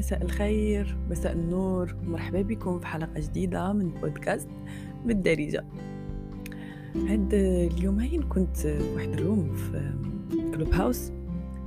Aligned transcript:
مساء 0.00 0.22
الخير 0.22 0.96
مساء 1.10 1.32
النور 1.32 1.96
مرحبا 2.04 2.42
بكم 2.42 2.78
في 2.78 2.86
حلقة 2.86 3.20
جديدة 3.20 3.72
من 3.72 3.88
بودكاست 3.88 4.48
بالدارجة. 5.06 5.64
هاد 7.08 7.34
اليومين 7.34 8.22
كنت 8.22 8.66
واحد 8.94 9.08
ال 9.08 9.17
room 9.17 9.54
في 9.54 9.92
Clubhouse 10.54 11.12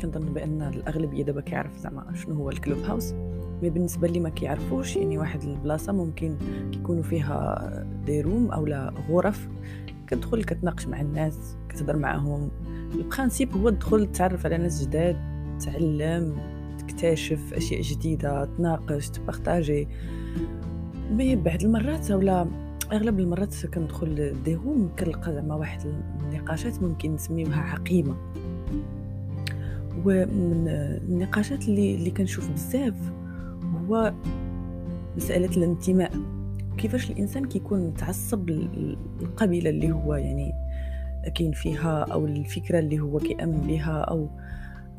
كنظن 0.02 0.34
بأن 0.34 0.62
الأغلبية 0.62 1.24
دابا 1.24 1.42
كيعرف 1.42 1.78
زعما 1.78 2.16
شنو 2.16 2.36
هو 2.36 2.50
ال 2.50 2.78
Clubhouse 2.78 3.14
mais 3.62 3.70
بالنسبة 3.70 4.08
اللي 4.08 4.20
ما 4.20 4.30
كيعرفوش 4.30 4.96
يعني 4.96 5.18
واحد 5.18 5.44
البلاصة 5.44 5.94
ممكن 5.94 6.38
يكونوا 6.74 7.04
فيها 7.04 7.88
des 8.06 8.22
rooms 8.22 8.52
أو 8.52 8.66
لا 8.66 8.94
غرف. 9.10 9.48
كتدخل 10.08 10.44
كتناقش 10.44 10.88
مع 10.88 11.02
الناس 11.02 11.58
كتهضر 11.70 11.98
معاهم. 11.98 12.52
ال 12.96 13.03
principe 13.03 13.58
هو 13.58 13.70
تدخل 13.70 14.12
تعرف 14.12 14.46
على 14.46 14.58
ناس 14.58 14.88
جداد 14.88 15.18
تعلم 15.66 16.63
تكتشف 17.04 17.54
أشياء 17.54 17.82
جديدة 17.82 18.46
تناقش 18.58 19.10
تبارطاجي 19.10 19.88
مي 21.12 21.36
بعد 21.36 21.64
المرات 21.64 22.12
ولا 22.12 22.48
أغلب 22.92 23.20
المرات 23.20 23.66
كندخل 23.66 24.44
ديهم 24.44 24.90
كنلقى 25.00 25.34
زعما 25.34 25.56
واحد 25.56 25.80
النقاشات 26.22 26.84
ممكن 26.84 27.14
نسميوها 27.14 27.62
عقيمه 27.62 28.16
ومن 30.06 30.68
النقاشات 31.10 31.68
اللي 31.68 31.96
اللي 31.96 32.12
كنشوف 32.12 32.52
بزاف 32.52 32.96
هو 33.90 34.14
مسألة 35.18 35.58
الانتماء. 35.58 36.12
كيفاش 36.78 37.12
الإنسان 37.12 37.46
كيكون 37.46 37.88
متعصب 37.88 38.50
للقبيلة 38.50 39.70
اللي 39.70 39.92
هو 39.92 40.16
يعني 40.16 40.52
كاين 41.36 41.52
فيها 41.52 42.04
أو 42.04 42.26
الفكرة 42.26 42.80
اللي 42.80 43.00
هو 43.00 43.20
كيأمن 43.20 43.62
بها 43.68 44.02
أو 44.02 44.30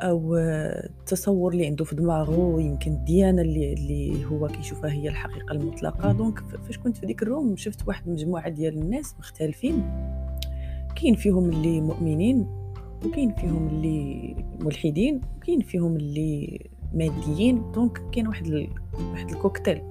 أو 0.01 0.37
التصور 0.37 1.53
اللي 1.53 1.67
عنده 1.67 1.85
في 1.85 1.97
دماغه 1.97 2.61
يمكن 2.61 2.93
الديانه 2.93 3.43
اللي 3.43 3.73
اللي 3.73 4.25
هو 4.25 4.49
كيشوفها 4.49 4.91
هي 4.91 5.09
الحقيقة 5.09 5.53
المطلقة. 5.53 6.13
donc 6.13 6.39
فاش 6.39 6.79
كنت 6.79 6.97
في 6.97 7.07
ديك 7.07 7.23
ال 7.23 7.29
room 7.29 7.57
شفت 7.57 7.89
واحد 7.89 8.07
المجموعه 8.07 8.49
ديال 8.49 8.79
الناس 8.79 9.15
مختلفين. 9.19 9.83
كاين 10.97 11.15
فيهم 11.15 11.51
اللي 11.51 11.81
مؤمنين 11.81 12.47
وكاين 13.07 13.35
فيهم 13.35 13.69
اللي 13.69 14.37
ملحدين 14.61 15.21
وكاين 15.37 15.61
فيهم 15.61 15.97
اللي 15.97 16.61
ماديين. 16.95 17.73
donc 17.73 18.03
كاين 18.13 18.29
واحد 18.29 18.47
ال... 18.47 18.69
واحد 19.13 19.31
الكوكتيل. 19.31 19.83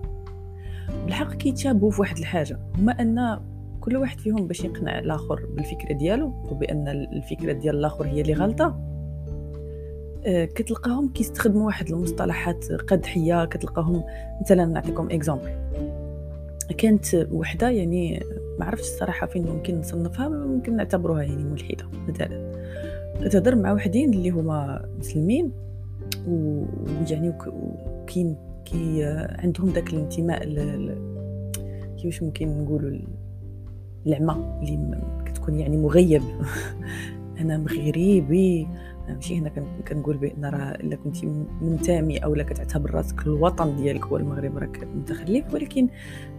بالحق 1.06 1.34
كيتشابهوا 1.34 1.92
في 1.92 2.02
واحد 2.02 2.18
الحاجة. 2.18 2.60
هما 2.78 2.92
أن 2.92 3.40
كل 3.82 3.98
واحد 3.98 4.20
فيهم 4.20 4.48
باش 4.48 4.64
يقنع 4.64 5.00
الآخر 5.00 5.46
بالفكرة 5.56 5.94
ديالو 5.94 6.34
وبأن 6.52 6.88
الفكرة 6.88 7.54
ديال 7.54 7.76
الآخر 7.76 8.06
هي 8.06 8.22
اللي 8.22 8.34
غلطة. 8.34 8.93
كتلقاهم 10.26 11.10
كيستخدموا 11.14 11.66
واحد 11.66 11.90
المصطلحات 11.90 12.72
قدحية 12.72 13.46
كتلقاهم 13.46 14.04
مثلا 14.42 14.66
نعطيكم 14.66 15.10
اكزامبل 15.12 15.64
كانت 16.78 17.28
وحدة 17.32 17.70
يعني 17.70 18.24
ما 18.60 18.66
عرفتش 18.66 18.88
الصراحة 18.88 19.28
فين 19.28 19.46
ممكن 19.48 19.80
نصنفها 19.80 20.30
ممكن 20.30 20.76
نعتبروها 20.76 21.24
يعني 21.24 21.44
ملحدة 21.44 21.86
مثلا. 22.08 22.54
كتهضر 23.26 23.56
مع 23.56 23.74
وحدين 23.74 24.14
اللي 24.14 24.30
هما 24.30 24.86
مسلمين 25.00 25.52
ويعني 26.28 27.34
وكاين 27.48 28.36
كي 28.66 29.04
عندهم 29.40 29.70
داك 29.70 29.94
الانتماء 29.94 30.44
كيفاش 31.98 32.24
ممكن 32.24 32.64
نقولوا 32.64 33.00
العمى 34.08 34.60
اللي 34.62 35.02
كتكون 35.26 35.60
يعني 35.60 35.78
مغيب. 35.78 36.22
أنا 37.44 37.58
مغربي. 37.58 38.68
ماشي 39.10 39.40
هنا 39.40 39.52
كنقول 39.88 40.18
بأن 40.18 40.46
راه 40.46 40.72
إلا 40.72 40.96
كنتي 40.96 41.46
منتمي 41.62 42.18
أو 42.18 42.36
لا 42.36 42.44
كتعتبر 42.44 42.92
راسك 42.92 43.28
الوطن 43.28 43.76
ديالك 43.76 44.06
هو 44.06 44.18
المغرب 44.18 44.58
راك 44.58 44.88
متخلف. 44.96 45.54
ولكن 45.54 45.88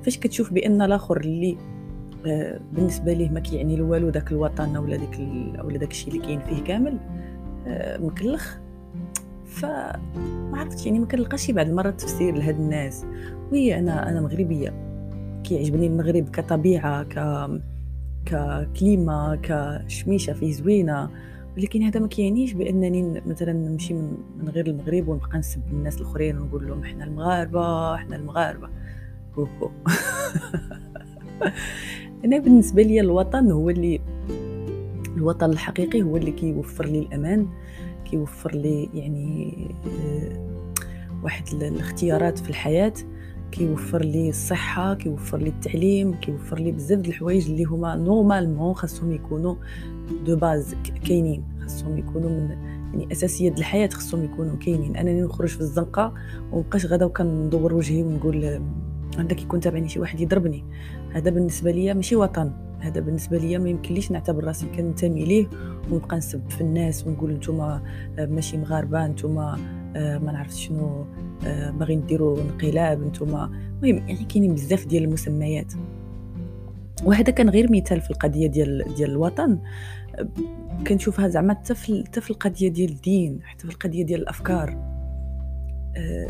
فاش 0.02 0.18
كتشوف 0.18 0.52
بأن 0.52 0.82
الآخر 0.82 1.20
اللي 1.20 1.56
آه، 2.26 2.60
بالنسبة 2.72 3.12
ليه 3.12 3.28
ما 3.28 3.40
كيعني 3.40 3.82
والو 3.82 4.10
داك 4.10 4.32
الوطن 4.32 4.76
اولا 4.76 4.96
داك 4.96 5.20
اولا 5.60 5.78
داك 5.78 5.90
الشيء 5.90 6.14
اللي 6.14 6.26
كاين 6.26 6.40
فيه 6.40 6.64
كامل 6.64 6.98
آه، 7.66 7.98
مكلخ. 7.98 8.58
ف 9.46 9.64
ما 9.64 10.52
عرفتش 10.58 10.86
يعني 10.86 10.98
ما 10.98 11.06
كنلقاش 11.06 11.50
بعض 11.50 11.66
المرات 11.68 12.00
تفسير 12.00 12.34
لهاد 12.34 12.60
الناس. 12.60 13.06
وي 13.52 13.78
أنا 13.78 14.08
أنا 14.08 14.20
مغربية. 14.20 14.74
كيعجبني 15.44 15.86
المغرب 15.86 16.28
كطبيعة 16.28 17.02
ك 17.02 17.18
ككليما 18.26 19.38
كشميشة 19.42 20.32
فيه 20.32 20.52
زوينة 20.52 21.10
ولكن 21.56 21.82
هذا 21.82 22.00
ما 22.00 22.08
كيعنيش 22.08 22.52
بأنني 22.52 23.22
مثلا 23.26 23.52
نمشي 23.52 23.94
من, 23.94 24.48
غير 24.48 24.66
المغرب 24.66 25.08
ونبقى 25.08 25.38
نسب 25.38 25.62
الناس 25.70 25.96
الأخرين 25.96 26.38
ونقول 26.38 26.68
لهم 26.68 26.82
إحنا 26.82 27.04
المغاربة 27.04 27.94
إحنا 27.94 28.16
المغاربة. 28.16 28.68
أنا 32.24 32.38
بالنسبة 32.38 32.82
لي 32.82 33.00
الوطن 33.00 33.50
هو 33.50 33.70
اللي 33.70 34.00
الوطن 35.16 35.50
الحقيقي 35.50 36.02
هو 36.02 36.16
اللي 36.16 36.30
كيوفر 36.30 36.86
لي 36.86 36.98
الأمان 36.98 37.46
كيوفر 38.04 38.54
لي 38.54 38.88
يعني 38.94 39.54
آه، 39.86 40.54
واحد 41.22 41.48
الاختيارات 41.48 42.38
في 42.38 42.50
الحياة. 42.50 42.94
كيوفر 43.54 44.02
لي 44.02 44.28
الصحة 44.28 44.94
كيوفر 44.94 45.38
لي 45.38 45.48
التعليم 45.48 46.14
كيوفر 46.14 46.58
لي 46.58 46.72
بزاف 46.72 47.00
د 47.00 47.06
الحوايج 47.06 47.50
اللي 47.50 47.64
هما 47.64 47.96
normalement 47.96 48.74
خاصهم 48.74 49.12
يكونوا 49.12 49.54
de 50.26 50.36
base 50.36 50.74
كاينين. 51.08 51.44
خاصهم 51.62 51.98
يكونوا 51.98 52.30
من 52.30 52.50
يعني 52.50 53.12
اساسيات 53.12 53.58
الحياة 53.58 53.88
خاصهم 53.88 54.24
يكونوا 54.24 54.56
كاينين. 54.56 54.96
أنني 54.96 55.22
نخرج 55.22 55.48
في 55.48 55.60
الزنقة 55.60 56.14
ومبقاش 56.52 56.86
غادا 56.86 57.04
وكندور 57.04 57.74
وجهي 57.74 58.02
ونقول 58.02 58.62
عندك 59.18 59.42
يكون 59.42 59.60
تابعني 59.60 59.88
شي 59.88 60.00
واحد 60.00 60.20
يضربني. 60.20 60.64
هذا 61.12 61.30
بالنسبة 61.30 61.70
ليا 61.70 61.94
ماشي 61.94 62.16
وطن. 62.16 62.52
هذا 62.84 63.00
بالنسبة 63.00 63.38
ليا 63.38 63.58
ما 63.58 63.68
يمكنليش 63.68 64.10
نعتبر 64.10 64.44
راسي 64.44 64.66
كننتمي 64.66 65.24
ليه 65.24 65.46
ونبقى 65.90 66.16
نسب 66.16 66.50
في 66.50 66.60
الناس 66.60 67.06
ونقول 67.06 67.32
نتوما 67.32 67.82
ماشي 68.18 68.56
مغاربة 68.56 69.06
نتوما 69.06 69.58
آه، 69.96 70.18
ما 70.18 70.32
نعرف 70.32 70.54
شنو 70.54 71.06
آه، 71.46 71.70
باغيين 71.70 72.06
ديروا 72.06 72.40
انقلاب 72.40 73.06
نتوما. 73.06 73.44
المهم 73.82 74.08
يعني 74.08 74.24
كاينين 74.24 74.54
بزاف 74.54 74.86
ديال 74.86 75.04
المسميات. 75.04 75.72
وهذا 77.04 77.32
كان 77.32 77.48
غير 77.48 77.72
مثال 77.72 78.00
في 78.00 78.10
القضية 78.10 78.46
ديال 78.46 78.94
ديال 78.96 79.10
الوطن. 79.10 79.58
كنشوفها 80.86 81.28
زعما 81.28 81.54
حتى 81.54 81.74
في 81.74 82.04
حتى 82.04 82.20
في 82.20 82.30
القضية 82.30 82.68
ديال 82.68 82.90
الدين 82.90 83.40
حتى 83.42 83.66
في 83.66 83.72
القضية 83.72 84.04
ديال 84.04 84.20
الأفكار. 84.20 84.70
آه 85.96 86.28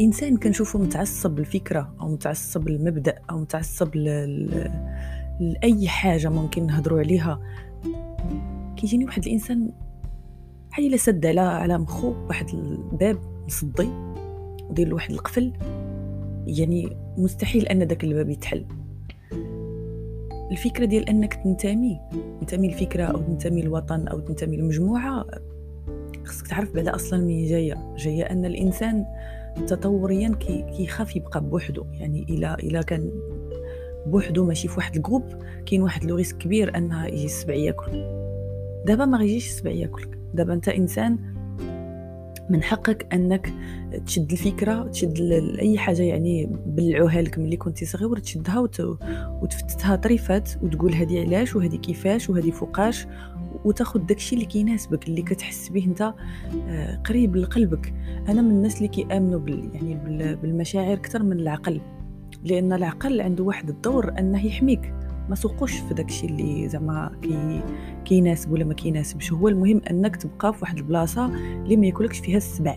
إنسان 0.00 0.36
كنشوفه 0.36 0.78
متعصب 0.78 1.38
للفكره 1.38 1.94
أو 2.00 2.08
متعصب 2.08 2.68
للمبدا 2.68 3.14
أو 3.30 3.38
متعصب 3.38 3.96
ل... 3.96 4.08
لأي 5.40 5.88
حاجة 5.88 6.28
ممكن 6.28 6.66
نهضروا 6.66 6.98
عليها. 6.98 7.40
كيجيني 8.76 9.04
واحد 9.04 9.24
الإنسان 9.24 9.72
بحال 10.70 10.86
الا 10.86 10.96
سد 10.96 11.26
على 11.26 11.40
على 11.40 11.78
مخو 11.78 12.14
واحد 12.28 12.48
الباب 12.54 13.18
مصدي 13.46 13.88
ودير 14.70 14.88
له 14.88 14.94
واحد 14.94 15.10
القفل. 15.10 15.52
يعني 16.46 16.96
مستحيل 17.18 17.66
أن 17.66 17.86
داك 17.86 18.04
الباب 18.04 18.28
يتحل. 18.30 18.66
الفكرة 20.50 20.84
ديال 20.84 21.08
أنك 21.08 21.34
تنتمي 21.34 22.00
تنتمي 22.40 22.68
لفكرة 22.68 23.04
أو 23.04 23.18
تنتمي 23.18 23.62
لوطن 23.62 24.08
أو 24.08 24.20
تنتمي 24.20 24.56
لمجموعة 24.56 25.26
خصك 26.24 26.46
تعرف 26.46 26.74
بعدا 26.74 26.94
أصلا 26.94 27.20
من 27.20 27.46
جاية. 27.46 27.94
جاية 27.96 28.22
أن 28.22 28.44
الإنسان 28.44 29.04
تطوريا 29.66 30.28
كي 30.28 30.62
كيخاف 30.62 31.16
يبقى 31.16 31.44
بوحده 31.44 31.84
يعني 31.92 32.22
إلى 32.22 32.54
إلى 32.54 32.82
كان 32.82 33.10
بوحده 34.06 34.44
ماشي 34.44 34.68
في 34.68 34.76
واحد 34.76 34.96
ال 34.96 35.00
groupe 35.00 35.24
كاين 35.66 35.82
واحد 35.82 36.04
le 36.04 36.16
risque 36.16 36.38
كبير 36.38 36.76
أنها 36.76 37.06
يجي 37.06 37.24
السبع 37.24 37.54
ياكل. 37.54 38.20
دابا 38.86 39.04
ما 39.04 39.18
غيجيش 39.18 39.46
السبع 39.46 39.70
ياكلك 39.70 40.18
دابا 40.34 40.54
أنت 40.54 40.68
إنسان 40.68 41.18
من 42.50 42.62
حقك 42.62 43.06
أنك 43.12 43.52
تشد 44.06 44.32
الفكرة 44.32 44.88
تشد 44.88 45.20
أي 45.58 45.78
حاجة 45.78 46.02
يعني 46.02 46.50
بلعوها 46.66 47.22
لك 47.22 47.38
ملي 47.38 47.56
كنتي 47.56 47.86
صغير 47.86 48.18
تشدها 48.18 48.68
وتفتتها 49.42 49.96
طريفات 49.96 50.50
وتقول 50.62 50.94
هذه 50.94 51.20
علاش 51.20 51.56
وهذه 51.56 51.76
كيفاش 51.76 52.30
وهذه 52.30 52.50
فوقاش 52.50 53.06
وتاخذ 53.64 54.00
داكشي 54.00 54.34
اللي 54.34 54.46
كيناسبك 54.46 55.08
اللي 55.08 55.22
كتحس 55.22 55.68
به 55.68 55.84
أنت 55.84 56.14
آه، 56.68 56.96
قريب 56.96 57.36
لقلبك. 57.36 57.94
أنا 58.28 58.42
من 58.42 58.50
الناس 58.50 58.76
اللي 58.76 58.88
كيآمنوا 58.88 59.40
بال 59.40 59.70
يعني 59.74 59.94
بالمشاعر 60.34 60.92
أكثر 60.92 61.22
من 61.22 61.40
العقل. 61.40 61.80
لأن 62.44 62.72
العقل 62.72 63.20
عنده 63.20 63.44
واحد 63.44 63.68
الدور 63.68 64.18
أنه 64.18 64.46
يحميك. 64.46 64.94
ما 65.28 65.34
سوقوش 65.34 65.72
في 65.78 65.94
داكشي 65.94 66.26
اللي 66.26 66.68
زعما 66.68 67.10
كي 67.22 67.62
كيناسب 68.04 68.52
ولا 68.52 68.64
ما 68.64 68.74
كيناسبش. 68.74 69.32
هو 69.32 69.48
المهم 69.48 69.80
أنك 69.90 70.16
تبقى 70.16 70.52
في 70.52 70.58
واحد 70.62 70.76
البلاصة 70.76 71.26
اللي 71.36 71.76
ما 71.76 71.86
ياكلكش 71.86 72.18
فيها 72.18 72.36
السبع. 72.36 72.76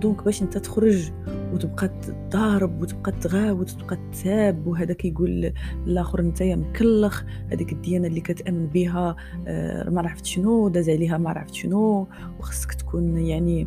donc 0.00 0.24
باش 0.24 0.42
أنت 0.42 0.58
تخرج 0.58 1.12
وتبقى 1.52 1.88
تضارب 1.88 2.82
وتبقى 2.82 3.12
تغاوت 3.12 3.72
وتبقى 3.74 3.98
تساب 4.12 4.66
وهذا 4.66 4.92
كيقول 4.94 5.52
الآخر 5.86 6.20
أنت 6.20 6.40
يا 6.40 6.56
مكلخ 6.56 7.22
هذيك 7.52 7.72
الديانة 7.72 8.06
اللي 8.06 8.20
كتأمن 8.20 8.66
بها 8.66 9.16
آه 9.46 9.90
ما 9.90 10.00
عرفت 10.00 10.24
شنو 10.24 10.68
داز 10.68 10.90
عليها 10.90 11.18
ما 11.18 11.30
عرفت 11.30 11.54
شنو 11.54 12.08
وخصك 12.40 12.74
تكون 12.74 13.16
يعني 13.18 13.66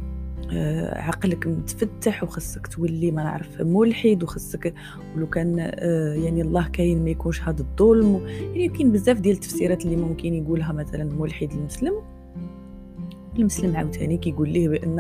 عقلك 0.93 1.47
متفتح 1.47 2.23
وخصك 2.23 2.67
تولي 2.67 3.11
ما 3.11 3.23
نعرف 3.23 3.61
ملحد 3.61 4.23
وخصك 4.23 4.73
ولو 5.15 5.29
كان 5.29 5.55
آه، 5.59 6.13
يعني 6.13 6.41
الله 6.41 6.67
كاين 6.67 7.03
ما 7.03 7.09
يكونش 7.09 7.41
هذا 7.41 7.59
الظلم. 7.61 8.27
يعني 8.27 8.67
كاين 8.67 8.91
بزاف 8.91 9.19
ديال 9.19 9.35
التفسيرات 9.35 9.85
اللي 9.85 9.95
ممكن 9.95 10.33
يقولها 10.33 10.73
مثلا 10.73 11.03
ملحد 11.03 11.51
المسلم. 11.51 11.93
المسلم 13.39 13.75
عاوتاني 13.75 14.17
كيقول 14.17 14.49
ليه 14.49 14.69
بأن 14.69 14.99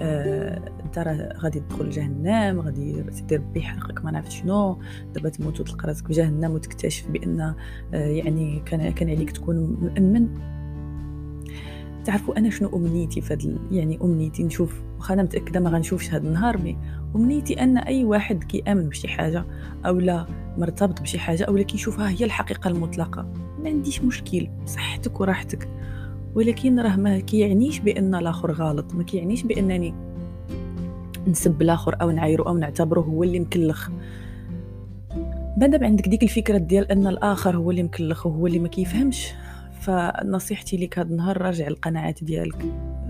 آه 0.00 0.72
أنت 0.84 0.98
راه 0.98 1.32
غادي 1.38 1.60
تدخل 1.60 1.90
جهنم 1.90 2.60
غادي 2.60 3.04
سيدي 3.10 3.36
ربي 3.36 3.60
يحرقك 3.60 4.04
ما 4.04 4.10
نعرف 4.10 4.30
شنو. 4.30 4.78
دابا 5.14 5.28
تموت 5.28 5.60
وتلقى 5.60 5.88
راسك 5.88 6.06
في 6.06 6.12
جهنم 6.12 6.50
وتكتشف 6.50 7.08
بأن 7.08 7.40
آه 7.40 7.54
يعني 7.94 8.62
كان 8.66 8.90
كان 8.92 9.10
عليك 9.10 9.30
تكون 9.30 9.56
مؤمن. 9.80 10.28
تعرفوا 12.04 12.38
أنا 12.38 12.50
شنو 12.50 12.76
أمنيتي 12.76 13.20
فهاد 13.20 13.58
يعني 13.72 13.98
أمنيتي 14.02 14.42
نشوف 14.42 14.82
واخا 14.98 15.14
أنا 15.14 15.22
متأكدة 15.22 15.60
ما 15.60 15.70
غنشوفش 15.70 16.14
هاد 16.14 16.24
النهار 16.24 16.58
مي 16.58 16.76
أمنيتي 17.16 17.62
أن 17.62 17.78
أي 17.78 18.04
واحد 18.04 18.44
كيأمن 18.44 18.88
بشي 18.88 19.08
حاجة 19.08 19.44
أو 19.86 19.98
لا 19.98 20.26
مرتبط 20.58 21.02
بشي 21.02 21.18
حاجة 21.18 21.44
أو 21.44 21.56
لا 21.56 21.62
كيشوفها 21.62 22.10
هي 22.10 22.24
الحقيقة 22.24 22.68
المطلقة 22.68 23.22
ما 23.62 23.68
عنديش 23.68 24.02
مشكل 24.02 24.48
صحتك 24.66 25.20
وراحتك. 25.20 25.68
ولكن 26.34 26.80
راه 26.80 26.96
ما 26.96 27.18
كيعنيش 27.18 27.78
بأن 27.78 28.14
الآخر 28.14 28.52
غلط 28.52 28.94
ما 28.94 29.02
كيعنيش 29.02 29.42
بأنني 29.42 29.94
نسب 31.26 31.62
الآخر 31.62 31.96
أو 32.00 32.10
نعايرو 32.10 32.44
أو 32.44 32.58
نعتبره 32.58 33.00
هو 33.00 33.22
اللي 33.22 33.40
مكلخ. 33.40 33.90
مادام 35.56 35.84
عندك 35.84 36.08
ديك 36.08 36.22
الفكرة 36.22 36.58
ديال 36.58 36.92
أن 36.92 37.06
الآخر 37.06 37.56
هو 37.56 37.70
اللي 37.70 37.82
مكلخ 37.82 38.26
وهو 38.26 38.46
اللي 38.46 38.58
ما 38.58 38.68
كيفهمش 38.68 39.32
فنصيحتي 39.82 40.76
لك 40.76 40.98
هذا 40.98 41.08
النهار 41.08 41.42
راجع 41.42 41.66
القناعات 41.66 42.24
ديالك. 42.24 42.64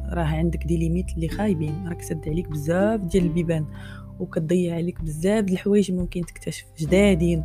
راه 0.09 0.23
عندك 0.25 0.65
دي 0.67 0.77
ليميت 0.77 1.11
اللي 1.15 1.29
خايبين. 1.29 1.89
راك 1.89 2.03
سد 2.03 2.29
عليك 2.29 2.49
بزاف 2.49 3.01
ديال 3.01 3.25
البيبان. 3.25 3.67
وكتضيع 4.21 4.75
عليك 4.75 5.03
بزاف 5.03 5.45
د 5.45 5.51
الحوايج 5.51 5.93
ممكن 5.93 6.21
تكتشف 6.21 6.67
جدادين. 6.79 7.45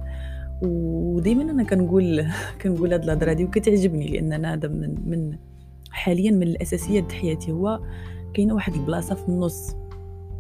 ودائما 0.62 1.44
أنا 1.44 1.64
كنقول 1.64 2.26
كنقول 2.62 2.94
هاد 2.94 3.04
الهضرة 3.04 3.34
دي 3.34 3.44
وكتعجبني 3.46 4.08
لأن 4.08 4.34
أنا 4.34 4.54
هذا 4.54 4.68
من 4.68 4.96
من 5.06 5.38
حاليا 5.92 6.32
من 6.32 6.44
الأساسيات 6.44 7.12
حياتي 7.12 7.52
هو 7.52 7.82
كاينة 8.34 8.54
واحد 8.54 8.74
البلاصة 8.74 9.16
في 9.16 9.30
النص. 9.30 9.76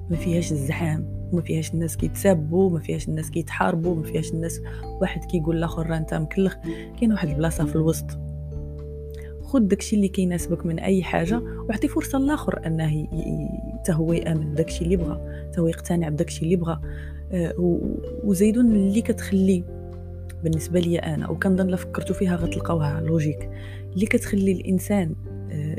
ما 0.10 0.16
فيهاش 0.16 0.52
الزحام 0.52 1.30
وما 1.32 1.42
فيهاش 1.42 1.74
الناس 1.74 1.98
كيتسابوا 1.98 2.70
ما 2.70 2.80
فيهاش 2.80 3.08
الناس 3.08 3.32
كيتحاربوا 3.32 3.96
ما 3.96 4.04
فيهاش 4.04 4.32
الناس 4.32 4.62
واحد 5.02 5.26
كيقول 5.26 5.62
لآخر 5.62 5.88
راه 5.90 5.98
أنت 5.98 6.14
مكلخ. 6.14 6.56
كاين 7.00 7.12
واحد 7.12 7.30
البلاصة 7.30 7.66
في 7.66 7.76
الوسط. 7.76 8.27
خد 9.48 9.68
داكشي 9.68 9.96
اللي 9.96 10.08
كيناسبك 10.08 10.66
من 10.66 10.80
أي 10.80 11.04
حاجة 11.04 11.40
وأعطي 11.40 11.88
فرصة 11.88 12.20
للاخر 12.20 12.66
أنه 12.66 13.08
حتى 13.74 13.94
هو 13.94 14.14
يامن 14.14 14.52
بداكشي 14.52 14.84
اللي 14.84 14.96
بغى 14.96 15.46
حتى 15.50 15.62
هو 15.62 15.68
يقتنع 15.68 16.10
بداكشي 16.10 16.46
اللي 16.46 16.56
بغى. 16.56 16.80
آه، 17.32 17.54
وزيدون 18.24 18.66
اللي 18.66 19.02
كتخلي 19.02 19.64
بالنسبة 20.44 20.80
لي 20.80 20.98
أنا 21.00 21.30
وكنظن 21.30 21.68
لا 21.68 21.76
فكرتوا 21.76 22.16
فيها 22.16 22.36
غتلقاوها 22.36 23.02
لوجيك. 23.02 23.50
اللي 23.94 24.06
كتخلي 24.06 24.52
الإنسان 24.52 25.16
آه، 25.52 25.76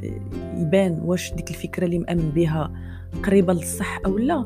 يبان 0.57 1.01
واش 1.05 1.35
ديك 1.35 1.51
الفكرة 1.51 1.85
اللي 1.85 1.99
مأمن 1.99 2.31
بها 2.31 2.73
قريبة 3.23 3.53
للصح 3.53 4.01
أو 4.07 4.19
لا 4.19 4.45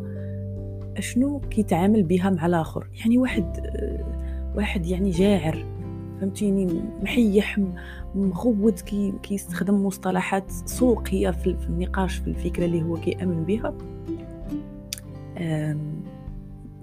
أشنو 0.96 1.40
كيتعامل 1.40 2.02
بها 2.02 2.30
مع 2.30 2.46
الآخر. 2.46 2.86
يعني 3.00 3.18
واحد 3.18 3.66
آه، 3.66 4.52
واحد 4.56 4.86
يعني 4.86 5.10
جاعر 5.10 5.81
فهمتيني؟ 6.22 6.82
محيح 7.02 7.60
مخوت 8.14 8.80
كي 8.80 9.12
كيستخدم 9.22 9.86
مصطلحات 9.86 10.50
سوقية 10.50 11.30
في 11.30 11.56
النقاش 11.68 12.16
في 12.16 12.26
الفكرة 12.28 12.64
اللي 12.64 12.82
هو 12.82 12.96
كيأمن 12.96 13.44
بها. 13.44 13.74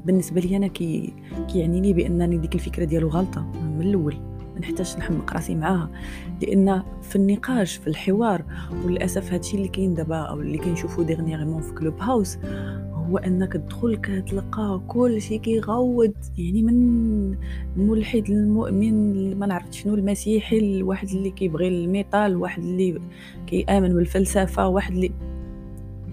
بالنسبة 0.05 0.41
لي 0.41 0.57
أنا 0.57 0.67
كي 0.67 1.13
كيعني 1.47 1.81
لي 1.81 1.93
بأنني 1.93 2.37
ديك 2.37 2.55
الفكرة 2.55 2.85
ديالو 2.85 3.07
غلطة 3.07 3.41
من 3.41 3.81
الأول. 3.81 4.15
ما 4.53 4.59
نحتاجش 4.59 4.97
نحمق 4.97 5.33
راسي 5.33 5.55
معاها. 5.55 5.89
لأن 6.41 6.83
في 7.01 7.15
النقاش 7.15 7.75
في 7.75 7.87
الحوار 7.87 8.43
وللأسف 8.85 9.33
هادشي 9.33 9.57
اللي 9.57 9.67
كاين 9.67 9.93
دابا 9.93 10.17
أو 10.17 10.41
اللي 10.41 10.57
كنشوفو 10.57 11.03
ديغنيغمون 11.03 11.61
في 11.61 11.73
كلوب 11.73 12.01
هاوس 12.01 12.37
هو 13.09 13.17
أنك 13.17 13.53
تدخل 13.53 13.95
كتلقى 13.95 14.81
كل 14.87 15.21
شيء 15.21 15.39
كيغوض. 15.39 16.13
يعني 16.37 16.61
من 16.61 17.37
الملحد 17.77 18.29
المؤمن 18.29 19.35
ما 19.39 19.45
نعرف 19.45 19.65
شنو 19.71 19.95
المسيحي 19.95 20.57
الواحد 20.57 21.09
اللي 21.09 21.31
كيبغي 21.31 21.67
الميطال 21.67 22.35
واحد 22.35 22.63
اللي 22.63 23.01
كيآمن 23.47 23.93
بالفلسفة 23.93 24.67
واحد 24.67 24.93
اللي 24.93 25.11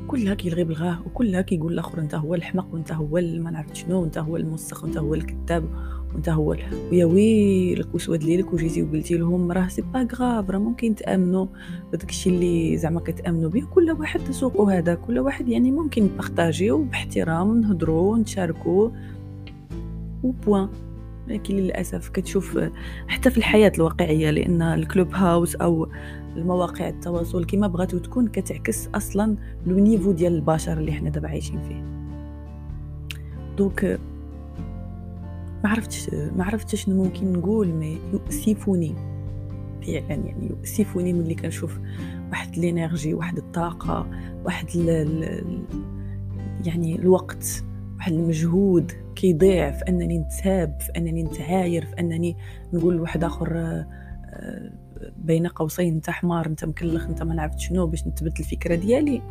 كلها 0.06 0.34
كيلغي 0.34 0.64
بلغاه 0.64 1.02
وكلها 1.06 1.40
كيقول 1.40 1.72
الآخر 1.72 2.00
أنت 2.00 2.14
هو 2.14 2.34
الحمق 2.34 2.75
وأنت 2.75 2.93
هو 2.93 3.20
ما 3.38 3.50
نعرف 3.50 3.75
شنو 3.75 4.00
وأنت 4.00 4.19
هو 4.19 4.37
الموسخ 4.37 4.84
وأنت 4.84 4.96
هو 4.96 5.14
الكذاب. 5.14 5.64
وانت 6.14 6.28
هو 6.28 6.56
ويا 6.92 7.04
ويلك 7.04 7.94
وسواد 7.94 8.24
ليلك 8.24 8.52
وجيتي 8.52 8.82
وقلتي 8.82 9.16
لهم 9.16 9.52
راه 9.52 9.68
c'est 9.68 9.82
pas 9.82 10.08
grave 10.14 10.50
راه 10.50 10.58
ممكن 10.58 10.94
تأمنوا. 10.94 11.46
بداك 11.92 12.10
الشيء 12.10 12.32
اللي 12.32 12.76
زعما 12.76 13.00
كتأمنوا 13.00 13.50
به 13.50 13.62
كل 13.74 13.90
واحد 13.90 14.20
سوقو 14.20 14.64
هذاك 14.64 14.94
كل 14.94 15.18
واحد 15.18 15.48
يعني 15.48 15.72
ممكن 15.72 16.06
بارطاجيو 16.06 16.84
باحترام 16.84 17.60
نهضروا 17.60 18.18
نتشاركوا 18.18 18.90
و 20.22 20.30
point 20.30 20.68
لكن 21.28 21.54
للأسف 21.54 22.08
كتشوف 22.08 22.58
حتى 23.08 23.30
في 23.30 23.38
الحياة 23.38 23.72
الواقعية 23.76 24.30
لأن 24.30 24.62
ال 24.62 25.14
Clubhouse 25.14 25.56
أو 25.56 25.88
المواقع 26.36 26.88
التواصل 26.88 27.44
كما 27.44 27.66
بغاتو 27.66 27.98
تكون 27.98 28.28
كتعكس 28.28 28.88
أصلا 28.94 29.36
le 29.66 29.78
niveau 29.78 30.12
ديال 30.12 30.34
البشر 30.34 30.78
اللي 30.78 30.92
حنا 30.92 31.10
دابا 31.10 31.28
عايشين 31.28 31.60
فيه. 31.68 31.84
دوك 33.58 33.86
ما 35.64 35.70
عرفتش 35.70 36.10
ما 36.10 36.44
عرفتش 36.44 36.84
شنو 36.84 37.04
ممكن 37.04 37.32
نقول 37.32 37.68
مي 37.68 37.98
يؤسفني. 38.12 38.94
فعلا 39.86 40.14
يعني 40.26 40.48
يؤسفني 40.50 41.12
ملي 41.12 41.34
كنشوف 41.34 41.78
واحد 42.30 42.58
الإنرجي 42.58 43.14
واحد 43.14 43.36
الطاقة 43.36 44.10
واحد 44.44 44.66
ال 44.74 44.90
ال 44.90 45.64
يعني 46.64 46.98
الوقت 46.98 47.64
واحد 47.96 48.12
المجهود 48.12 48.92
كيضيع 49.16 49.70
في 49.70 49.84
أنني 49.88 50.18
نتساب 50.18 50.80
في 50.80 50.92
أنني 50.96 51.22
نتعاير 51.22 51.84
في 51.84 52.00
أنني 52.00 52.36
نقول 52.72 52.96
لواحد 52.96 53.24
آخر 53.24 53.56
آه، 53.56 53.86
بين 55.16 55.46
قوسين 55.46 55.94
أنت 55.94 56.10
حمار 56.10 56.46
أنت 56.46 56.64
مكلخ 56.64 57.06
أنت 57.06 57.22
ما 57.22 57.34
نعرفت 57.34 57.58
شنو 57.58 57.86
باش 57.86 58.06
نثبت 58.06 58.40
الفكرة 58.40 58.75
ديالي. 58.75 59.22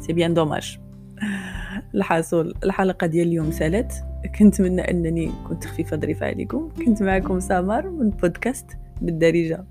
سي 0.00 0.12
بيان 0.12 0.34
دوماج 0.34 0.78
الحاصل 1.94 2.54
الحلقة 2.64 3.06
ديال 3.06 3.28
اليوم 3.28 3.50
سالت. 3.50 4.04
كنتمنى 4.38 4.90
أنني 4.90 5.30
كنت 5.48 5.64
خفيفة 5.64 5.96
ظريفة 5.96 6.26
عليكم. 6.26 6.68
كنت 6.86 7.02
معكم 7.02 7.40
سامر 7.40 7.90
من 7.90 8.10
بودكاست 8.10 8.66
بالدارجة. 9.02 9.64